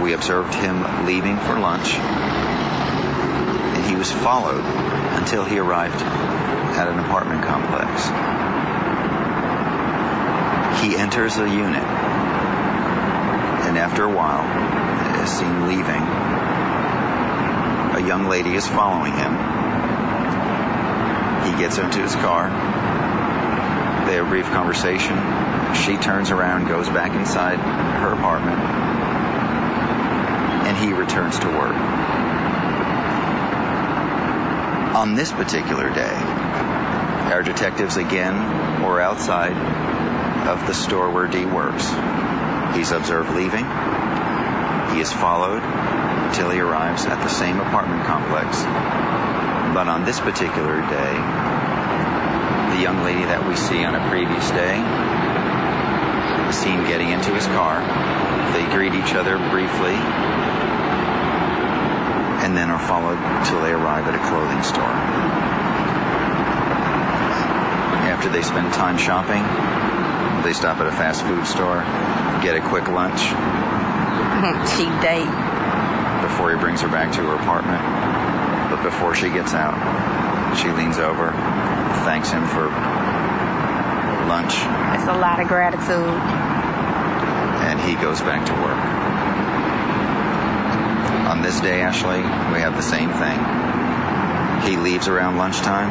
We 0.01 0.13
observed 0.13 0.53
him 0.53 1.05
leaving 1.05 1.39
for 1.39 1.57
lunch, 1.57 1.95
and 1.95 3.85
he 3.85 3.95
was 3.95 4.11
followed 4.11 4.63
until 5.17 5.45
he 5.45 5.57
arrived 5.57 6.01
at 6.01 6.87
an 6.87 6.99
apartment 6.99 7.43
complex. 7.43 8.05
He 10.83 10.97
enters 10.97 11.37
a 11.37 11.47
unit, 11.49 11.83
and 13.65 13.77
after 13.77 14.03
a 14.03 14.11
while, 14.13 14.43
is 15.23 15.29
seen 15.29 15.65
leaving. 15.65 16.03
A 17.95 18.05
young 18.05 18.27
lady 18.27 18.53
is 18.53 18.67
following 18.67 19.13
him. 19.13 19.33
He 21.45 21.57
gets 21.57 21.77
into 21.77 22.01
his 22.01 22.15
car. 22.15 22.49
They 24.05 24.15
have 24.15 24.27
a 24.27 24.29
brief 24.29 24.45
conversation. 24.45 25.15
She 25.73 25.97
turns 25.97 26.31
around, 26.31 26.67
goes 26.67 26.87
back 26.89 27.11
inside 27.13 27.57
her 27.57 28.13
apartment, 28.13 28.59
and 30.67 30.77
he 30.77 30.93
returns 30.93 31.39
to 31.39 31.47
work. 31.47 31.75
On 34.95 35.15
this 35.15 35.31
particular 35.31 35.89
day, 35.93 36.15
our 37.33 37.43
detectives 37.43 37.97
again 37.97 38.83
were 38.83 39.01
outside 39.01 39.57
of 40.47 40.65
the 40.67 40.73
store 40.73 41.09
where 41.09 41.27
Dee 41.27 41.45
works. 41.45 41.89
He's 42.75 42.91
observed 42.91 43.31
leaving. 43.31 43.65
He 44.93 45.01
is 45.01 45.11
followed 45.11 45.63
until 45.63 46.51
he 46.51 46.59
arrives 46.59 47.05
at 47.05 47.19
the 47.23 47.29
same 47.29 47.59
apartment 47.59 48.05
complex. 48.05 48.61
But 49.73 49.87
on 49.87 50.05
this 50.05 50.19
particular 50.19 50.81
day, 50.81 51.64
the 52.75 52.81
young 52.81 53.03
lady 53.03 53.23
that 53.23 53.47
we 53.47 53.55
see 53.55 53.85
on 53.85 53.95
a 53.95 54.03
previous 54.11 54.51
day 54.51 54.75
is 56.51 56.55
seen 56.59 56.83
getting 56.83 57.07
into 57.07 57.31
his 57.31 57.47
car. 57.55 57.79
They 58.51 58.67
greet 58.75 58.91
each 58.91 59.15
other 59.15 59.39
briefly 59.47 59.95
and 62.43 62.51
then 62.51 62.69
are 62.69 62.83
followed 62.83 63.15
till 63.47 63.61
they 63.63 63.71
arrive 63.71 64.11
at 64.11 64.15
a 64.15 64.19
clothing 64.27 64.61
store. 64.61 64.91
After 68.11 68.27
they 68.27 68.43
spend 68.43 68.73
time 68.73 68.97
shopping, 68.97 69.41
they 70.43 70.51
stop 70.51 70.83
at 70.83 70.87
a 70.87 70.91
fast 70.91 71.23
food 71.23 71.47
store, 71.47 71.79
get 72.43 72.59
a 72.59 72.61
quick 72.67 72.91
lunch. 72.91 73.23
Cheap 74.75 74.91
date. 74.99 75.31
Before 76.27 76.51
he 76.51 76.59
brings 76.59 76.81
her 76.81 76.89
back 76.89 77.13
to 77.15 77.23
her 77.23 77.35
apartment. 77.35 77.79
But 78.69 78.83
before 78.83 79.15
she 79.15 79.29
gets 79.29 79.53
out, 79.53 79.79
she 80.57 80.69
leans 80.71 80.99
over, 80.99 81.31
thanks 82.05 82.29
him 82.29 82.45
for 82.45 82.69
lunch. 84.29 84.53
It's 84.93 85.09
a 85.09 85.17
lot 85.17 85.39
of 85.39 85.47
gratitude. 85.47 86.13
And 87.65 87.81
he 87.81 87.95
goes 87.95 88.21
back 88.21 88.45
to 88.45 88.53
work. 88.53 88.77
On 91.29 91.41
this 91.41 91.59
day, 91.59 91.81
Ashley, 91.81 92.21
we 92.21 92.61
have 92.61 92.75
the 92.75 92.83
same 92.83 93.09
thing. 93.09 93.39
He 94.69 94.77
leaves 94.77 95.07
around 95.07 95.37
lunchtime, 95.37 95.89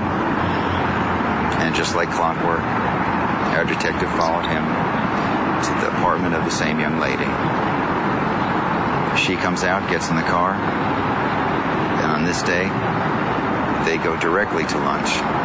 and 1.61 1.75
just 1.75 1.97
like 1.97 2.11
clockwork, 2.11 2.63
our 2.63 3.65
detective 3.65 4.09
followed 4.11 4.47
him 4.47 4.63
to 4.63 5.71
the 5.81 5.89
apartment 5.99 6.37
of 6.37 6.45
the 6.45 6.51
same 6.51 6.79
young 6.79 7.01
lady. 7.01 7.27
She 9.21 9.35
comes 9.35 9.65
out, 9.65 9.91
gets 9.91 10.11
in 10.11 10.17
the 10.17 10.23
car, 10.23 10.55
and 10.55 12.07
on 12.07 12.25
this 12.25 12.43
day, 12.43 12.69
they 13.85 13.99
go 13.99 14.17
directly 14.17 14.65
to 14.65 14.79
lunch. 14.79 15.44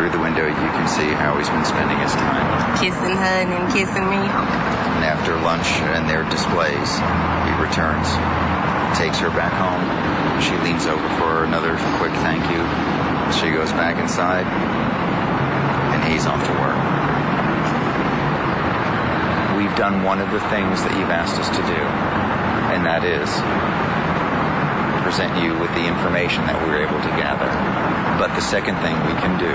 Through 0.00 0.16
the 0.16 0.24
window, 0.24 0.48
you 0.48 0.54
can 0.72 0.88
see 0.88 1.12
how 1.12 1.36
he's 1.36 1.50
been 1.50 1.66
spending 1.66 2.00
his 2.00 2.16
time. 2.16 2.72
Kissing 2.80 3.20
her 3.20 3.36
and 3.44 3.52
then 3.52 3.68
kissing 3.68 4.08
me. 4.08 4.16
And 4.16 5.04
after 5.04 5.36
lunch 5.36 5.68
and 5.92 6.08
their 6.08 6.24
displays, 6.24 6.88
he 6.96 7.52
returns, 7.60 8.08
takes 8.96 9.20
her 9.20 9.28
back 9.28 9.52
home. 9.52 9.84
She 10.40 10.56
leans 10.64 10.88
over 10.88 11.04
for 11.20 11.44
another 11.44 11.76
quick 12.00 12.16
thank 12.24 12.48
you. 12.48 12.64
She 13.44 13.52
goes 13.52 13.76
back 13.76 14.00
inside, 14.00 14.48
and 14.48 16.00
he's 16.08 16.24
off 16.24 16.40
to 16.48 16.54
work. 16.56 16.80
We've 19.60 19.76
done 19.76 20.02
one 20.02 20.24
of 20.24 20.32
the 20.32 20.40
things 20.48 20.80
that 20.80 20.96
you've 20.96 21.12
asked 21.12 21.36
us 21.36 21.52
to 21.52 21.60
do, 21.60 21.80
and 22.72 22.88
that 22.88 23.04
is 23.04 23.28
present 25.04 25.44
you 25.44 25.52
with 25.60 25.68
the 25.74 25.84
information 25.84 26.46
that 26.46 26.56
we 26.64 26.72
were 26.72 26.80
able 26.80 27.00
to 27.04 27.12
gather. 27.20 27.69
But 28.20 28.34
the 28.34 28.42
second 28.42 28.76
thing 28.84 28.94
we 29.08 29.14
can 29.16 29.38
do 29.40 29.48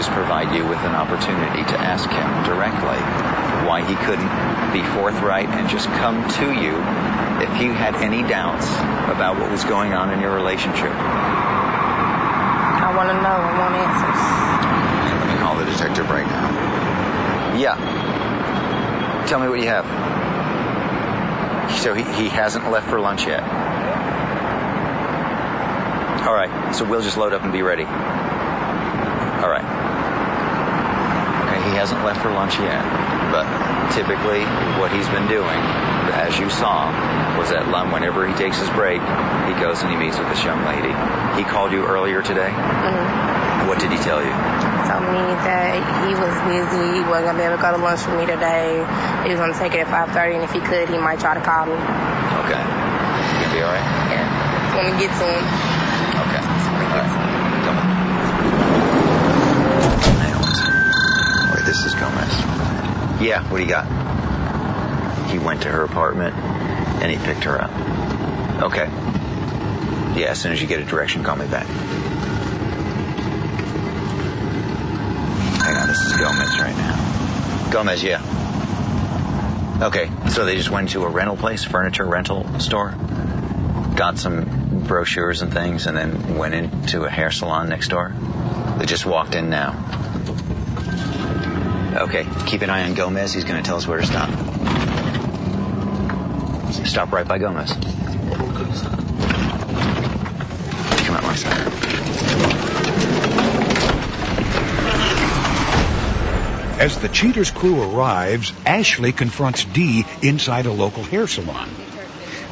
is 0.00 0.08
provide 0.08 0.56
you 0.56 0.64
with 0.64 0.80
an 0.88 0.96
opportunity 0.96 1.60
to 1.68 1.76
ask 1.76 2.08
him 2.08 2.24
directly 2.48 2.96
why 3.68 3.84
he 3.84 3.92
couldn't 4.08 4.32
be 4.72 4.80
forthright 4.96 5.50
and 5.50 5.68
just 5.68 5.86
come 6.00 6.26
to 6.40 6.48
you 6.48 6.80
if 7.44 7.60
you 7.60 7.74
had 7.74 7.94
any 7.96 8.22
doubts 8.26 8.72
about 9.12 9.36
what 9.36 9.50
was 9.50 9.64
going 9.64 9.92
on 9.92 10.10
in 10.10 10.20
your 10.20 10.34
relationship. 10.34 10.88
I 10.88 12.94
want 12.96 13.10
to 13.10 13.16
know. 13.20 13.36
I 13.36 13.58
want 13.60 13.74
answers. 13.84 14.16
Let 15.20 15.28
me 15.28 15.36
call 15.44 15.60
the 15.60 15.66
detective 15.66 16.08
right 16.08 16.26
now. 16.26 16.48
Yeah. 17.58 17.76
Tell 19.28 19.40
me 19.40 19.48
what 19.48 19.60
you 19.60 19.68
have. 19.68 19.84
So 21.82 21.92
he, 21.92 22.04
he 22.14 22.30
hasn't 22.30 22.70
left 22.70 22.88
for 22.88 22.98
lunch 22.98 23.26
yet. 23.26 23.44
All 26.28 26.36
right. 26.36 26.76
So 26.76 26.84
we'll 26.84 27.00
just 27.00 27.16
load 27.16 27.32
up 27.32 27.40
and 27.40 27.56
be 27.56 27.62
ready. 27.64 27.88
All 27.88 29.48
right. 29.48 29.64
Okay, 31.48 31.70
he 31.72 31.76
hasn't 31.80 32.04
left 32.04 32.20
for 32.20 32.28
lunch 32.28 32.60
yet, 32.60 32.84
but 33.32 33.48
typically 33.96 34.44
what 34.76 34.92
he's 34.92 35.08
been 35.08 35.24
doing, 35.24 35.56
as 36.12 36.36
you 36.36 36.52
saw, 36.52 36.92
was 37.40 37.48
at 37.50 37.72
lunch, 37.72 37.96
whenever 37.96 38.28
he 38.28 38.34
takes 38.36 38.60
his 38.60 38.68
break, 38.76 39.00
he 39.00 39.56
goes 39.56 39.80
and 39.80 39.88
he 39.88 39.96
meets 39.96 40.18
with 40.20 40.28
this 40.28 40.44
young 40.44 40.68
lady. 40.68 40.92
He 41.40 41.48
called 41.48 41.72
you 41.72 41.88
earlier 41.88 42.20
today? 42.20 42.52
Mm-hmm. 42.52 43.64
What 43.72 43.80
did 43.80 43.88
he 43.88 43.96
tell 43.96 44.20
you? 44.20 44.36
Told 44.84 45.08
me 45.08 45.24
that 45.48 45.80
he 46.04 46.12
was 46.12 46.36
busy. 46.44 47.00
He 47.00 47.04
wasn't 47.08 47.32
gonna 47.32 47.40
be 47.40 47.48
able 47.48 47.56
to 47.56 47.62
go 47.64 47.72
to 47.72 47.80
lunch 47.80 48.04
with 48.04 48.20
me 48.20 48.28
today. 48.28 48.84
He 49.24 49.32
was 49.32 49.40
gonna 49.40 49.56
take 49.56 49.72
it 49.72 49.88
at 49.88 50.12
5:30, 50.12 50.36
and 50.36 50.44
if 50.44 50.52
he 50.52 50.60
could, 50.60 50.92
he 50.92 51.00
might 51.00 51.24
try 51.24 51.32
to 51.32 51.40
call 51.40 51.64
me. 51.64 51.72
Okay. 52.44 52.60
You 52.60 53.48
gonna 53.48 53.56
be 53.56 53.64
all 53.64 53.72
right? 53.72 53.88
Yeah. 54.12 54.76
Want 54.76 54.92
to 54.92 55.00
get 55.00 55.08
to 55.08 55.24
him. 55.24 55.67
Yeah, 63.20 63.42
what 63.50 63.58
do 63.58 63.64
you 63.64 63.68
got? 63.68 63.86
He 65.30 65.38
went 65.38 65.62
to 65.62 65.68
her 65.68 65.84
apartment 65.84 66.34
and 66.36 67.10
he 67.10 67.18
picked 67.18 67.44
her 67.44 67.60
up. 67.60 67.70
Okay. 68.62 68.86
Yeah, 70.18 70.30
as 70.30 70.40
soon 70.40 70.52
as 70.52 70.60
you 70.60 70.66
get 70.66 70.80
a 70.80 70.84
direction, 70.84 71.22
call 71.22 71.36
me 71.36 71.46
back. 71.46 71.66
Hang 75.64 75.76
on, 75.76 75.88
this 75.88 76.00
is 76.00 76.16
Gomez 76.16 76.58
right 76.58 76.76
now. 76.76 77.70
Gomez, 77.70 78.02
yeah. 78.02 78.22
Okay, 79.82 80.10
so 80.30 80.44
they 80.44 80.56
just 80.56 80.70
went 80.70 80.90
to 80.90 81.04
a 81.04 81.08
rental 81.08 81.36
place, 81.36 81.62
furniture 81.62 82.04
rental 82.04 82.58
store, 82.58 82.94
got 83.96 84.18
some 84.18 84.84
brochures 84.86 85.42
and 85.42 85.52
things 85.52 85.86
and 85.86 85.96
then 85.96 86.36
went 86.36 86.54
into 86.54 87.04
a 87.04 87.10
hair 87.10 87.30
salon 87.30 87.68
next 87.68 87.88
door? 87.88 88.12
They 88.78 88.86
just 88.86 89.04
walked 89.04 89.34
in 89.34 89.50
now. 89.50 89.72
Okay, 91.94 92.26
keep 92.46 92.62
an 92.62 92.70
eye 92.70 92.84
on 92.84 92.94
Gomez. 92.94 93.32
He's 93.32 93.44
going 93.44 93.62
to 93.62 93.66
tell 93.66 93.76
us 93.76 93.86
where 93.86 93.98
to 93.98 94.06
stop. 94.06 94.28
Stop 96.86 97.12
right 97.12 97.26
by 97.26 97.38
Gomez. 97.38 97.72
Come 101.04 101.16
out 101.16 101.22
my 101.22 101.34
side. 101.34 101.72
As 106.80 106.98
the 107.00 107.08
cheaters 107.08 107.50
crew 107.50 107.82
arrives, 107.82 108.52
Ashley 108.64 109.12
confronts 109.12 109.64
Dee 109.64 110.04
inside 110.22 110.66
a 110.66 110.72
local 110.72 111.02
hair 111.02 111.26
salon. 111.26 111.68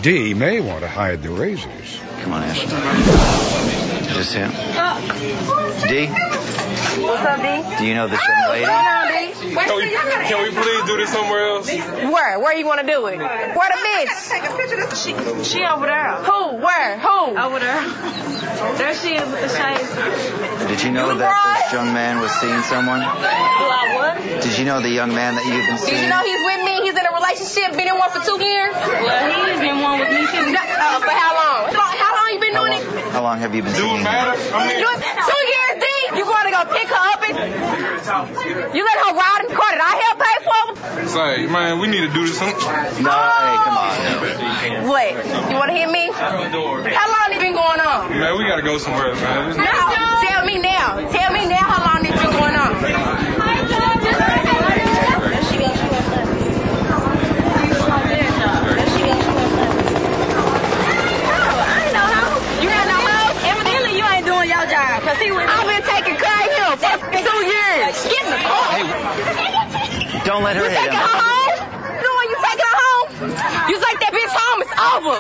Dee 0.02 0.35
may 0.35 0.61
want 0.61 0.81
to 0.81 0.88
hide 0.88 1.23
the 1.23 1.31
razors. 1.31 2.00
Come 2.23 2.33
on, 2.33 2.43
Ashley. 2.43 2.73
Is 4.09 4.16
this 4.16 4.33
him? 4.33 4.50
Uh, 4.55 5.87
D? 5.87 6.36
What's 6.97 7.23
up, 7.29 7.37
D? 7.43 7.76
Do 7.79 7.85
you 7.87 7.95
know 7.95 8.09
this 8.09 8.21
young 8.26 8.49
lady? 8.50 8.65
Can 9.37 9.76
we, 9.76 9.91
can 9.93 10.38
we 10.43 10.50
please 10.50 10.83
do 10.87 10.97
this 10.97 11.12
somewhere 11.12 11.49
else? 11.49 11.69
Where? 11.71 12.41
Where 12.41 12.57
you 12.57 12.65
want 12.67 12.81
to 12.81 12.87
do 12.87 13.07
it? 13.07 13.19
Where 13.19 13.69
the 13.69 13.79
bitch? 13.85 14.29
Take 14.31 14.45
a 14.49 14.57
picture 14.57 14.81
of 14.81 14.91
this. 14.91 15.03
She, 15.05 15.12
She 15.45 15.65
over 15.65 15.87
there. 15.87 16.17
Who? 16.25 16.57
Where? 16.57 16.99
Who? 16.99 17.37
over 17.37 17.59
there. 17.61 17.83
There 18.81 18.95
she 18.95 19.15
is 19.15 19.29
with 19.29 19.41
the 19.45 19.53
shades. 19.53 19.93
Did 20.73 20.83
you 20.83 20.91
know 20.93 21.15
that 21.17 21.29
this 21.61 21.73
young 21.73 21.93
man 21.93 22.21
was 22.21 22.33
seeing 22.41 22.62
someone? 22.62 23.00
Do 23.00 23.07
I 23.07 24.17
what? 24.17 24.43
Did 24.43 24.59
you 24.59 24.65
know 24.65 24.81
the 24.81 24.88
young 24.91 25.12
man 25.15 25.35
that 25.37 25.45
you've 25.45 25.67
been 25.69 25.76
seeing? 25.79 26.00
Did 26.00 26.05
you 26.05 26.11
know 26.11 26.23
he's 26.25 26.41
with 26.41 26.61
me? 26.65 26.75
He's 26.88 26.97
in 26.97 27.05
a 27.05 27.12
relationship, 27.12 27.76
been 27.76 27.88
in 27.93 27.99
one 28.00 28.09
for 28.11 28.25
two 28.25 28.41
years. 28.41 28.73
Well, 28.73 29.53
he's 29.53 29.61
been 29.61 29.81
one 29.85 30.00
with 30.00 30.09
me 30.11 30.25
too. 30.33 30.49
Uh, 30.57 31.00
for 31.05 31.12
how 31.12 31.33
long? 31.37 31.73
How 31.76 32.12
long, 32.17 32.29
you 32.33 32.41
been 32.41 32.55
How 32.57 32.65
doing 32.65 32.81
long, 32.81 32.97
it? 32.99 33.12
how 33.12 33.23
long 33.23 33.38
have 33.38 33.53
you 33.55 33.62
been 33.62 33.73
Do 33.76 33.85
seeing 33.85 34.00
it 34.00 34.07
him? 34.07 34.09
matter? 34.09 34.33
I 34.55 34.67
mean, 34.67 34.81
Doing 34.81 35.00
two 35.03 35.05
years, 35.05 35.26
D. 35.29 35.36
To 36.56 36.64
pick 36.72 36.88
her 36.88 37.04
up 37.12 37.20
and 37.28 37.36
you 38.75 38.82
let 38.84 38.96
her 39.04 39.12
ride 39.12 39.40
in 39.44 39.48
the 39.52 39.56
car 39.56 39.70
that 39.76 39.82
I 39.84 39.94
help 40.08 40.16
pay 40.25 40.38
for? 40.40 41.08
say, 41.08 41.46
man, 41.52 41.78
we 41.80 41.86
need 41.88 42.00
to 42.00 42.12
do 42.12 42.25
this. 42.26 42.38
Some, 42.38 42.48
No, 42.48 43.12
hey, 43.12 43.56
come 43.60 43.76
on. 43.76 43.92
no. 44.82 44.88
What? 44.88 45.12
You 45.52 45.56
want 45.60 45.68
to 45.68 45.76
hear 45.76 45.90
me? 45.90 46.08
How 46.16 46.32
long 46.32 47.28
it 47.36 47.40
been 47.44 47.52
going 47.52 47.80
on? 47.80 48.08
man, 48.08 48.38
we 48.38 48.48
gotta 48.48 48.62
go 48.62 48.78
somewhere 48.78 49.12
man. 49.14 49.56
Now, 49.58 49.92
tell 50.25 50.44
me 50.46 50.56
now. 50.58 50.96
Tell 51.12 51.32
me 51.32 51.44
now 51.46 51.60
how 51.68 51.80
long 51.92 52.02
this 52.02 52.16
been 52.16 52.32
going 52.32 52.56
on. 52.56 53.86
You 61.36 62.68
got 62.72 62.86
no 62.88 62.96
house? 62.96 63.36
Evidently 63.44 63.98
you 64.00 64.04
ain't 64.16 64.25
doing 64.25 64.48
your 64.48 64.64
job. 64.72 65.02
Cause 65.04 65.18
he 65.20 65.28
was. 65.28 65.44
I've 65.44 65.68
been 65.68 65.84
taking 65.84 66.16
care 66.16 66.72
of 66.72 66.80
him 66.80 66.96
for 67.04 67.20
two 67.20 67.40
years. 67.44 67.92
Get 68.08 68.22
in 68.25 68.30
the 68.32 68.40
car. 68.40 68.80
Don't 70.25 70.40
let 70.42 70.56
her 70.56 70.64
You 70.64 70.70
hit 70.72 70.80
taking 70.80 70.96
him. 70.96 71.04
her 71.04 71.20
home? 71.20 71.52
You 71.92 72.00
know 72.00 72.14
when 72.16 72.28
you 72.32 72.38
taking 72.40 72.64
her 72.64 72.78
home? 72.80 73.06
You 73.68 73.76
take 73.76 73.98
that 74.00 74.12
bitch 74.16 74.32
home, 74.32 74.58
it's 74.64 74.72
over. 74.72 75.16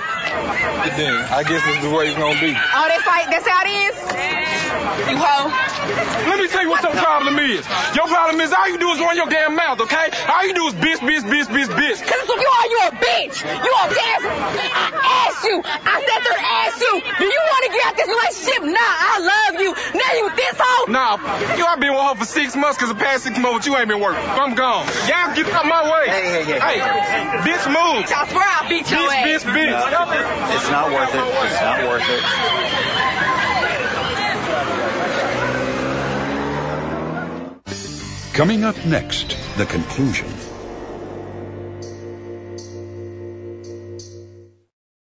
Then 0.94 1.18
I 1.34 1.42
guess 1.42 1.64
this 1.66 1.76
is 1.76 1.82
the 1.82 1.90
way 1.90 2.06
it's 2.06 2.16
gonna 2.16 2.38
be. 2.38 2.54
Oh, 2.54 2.86
that's 2.86 3.06
like 3.06 3.26
that's 3.26 3.48
how 3.48 3.60
it 3.66 3.70
is. 3.90 3.96
You 5.10 5.18
hoe. 5.18 5.50
Let 6.30 6.38
me 6.38 6.46
tell 6.48 6.62
you 6.62 6.70
what 6.70 6.82
your 6.82 6.94
problem 6.94 7.38
is. 7.42 7.66
Your 7.94 8.06
problem 8.06 8.40
is 8.40 8.52
all 8.52 8.68
you 8.70 8.78
do 8.78 8.90
is 8.94 9.00
run 9.00 9.16
your 9.16 9.26
damn 9.26 9.54
mouth, 9.54 9.80
okay? 9.82 10.10
All 10.30 10.46
you 10.46 10.54
do 10.54 10.66
is 10.70 10.74
bitch, 10.74 11.02
bitch, 11.02 11.26
bitch, 11.26 11.48
bitch, 11.50 11.70
bitch. 11.74 11.98
Cause 12.06 12.26
if 12.26 12.38
you 12.38 12.50
are, 12.54 12.66
you 12.70 12.78
a 12.86 12.90
bitch. 12.96 13.36
You 13.42 13.72
a 13.74 13.84
damn. 13.90 14.22
I 14.30 15.26
asked 15.26 15.44
you. 15.44 15.58
I 15.62 15.96
sat 16.00 16.20
there 16.22 16.38
and 16.38 16.46
asked 16.64 16.80
you. 16.80 16.94
Do 17.02 17.26
you 17.26 17.42
want 17.50 17.62
to 17.66 17.70
get 17.74 17.82
out 17.86 17.94
this 17.98 18.08
relationship? 18.08 18.60
Nah, 18.70 18.94
I 19.10 19.14
love 19.20 19.54
you. 19.60 19.70
Now 20.58 20.64
you 20.64 20.84
with. 20.86 20.90
Nah, 20.90 21.56
you 21.56 21.64
I 21.66 21.76
been 21.76 21.92
with 21.92 22.02
her 22.02 22.14
for 22.16 22.24
six 22.24 22.56
months 22.56 22.76
because 22.78 22.90
the 22.92 22.98
past 22.98 23.24
six 23.24 23.38
months 23.38 23.66
you 23.66 23.76
ain't 23.76 23.88
been 23.88 24.00
working. 24.00 24.22
I'm 24.24 24.54
gone. 24.54 24.86
Y'all 25.08 25.34
get 25.34 25.46
out 25.52 25.64
my 25.66 25.82
way. 25.90 26.06
Hey, 26.08 26.44
hey, 26.44 26.58
hey. 26.58 26.58
Hey, 26.58 26.80
bitch 27.44 27.66
move. 27.66 28.06
I 28.08 28.26
swear 28.28 28.44
I'll 28.46 28.68
beat 28.68 28.90
your 28.90 29.00
Bitch, 29.00 29.12
ass. 29.12 29.44
bitch, 29.44 29.52
bitch. 29.52 30.56
It's 30.56 30.70
not 30.70 30.90
worth 30.92 31.14
it. 31.14 31.24
It's 31.44 31.60
not 31.60 31.78
worth 31.88 32.08
it. 32.08 32.22
Coming 38.34 38.64
up 38.64 38.76
next, 38.84 39.36
the 39.56 39.64
conclusion. 39.64 40.28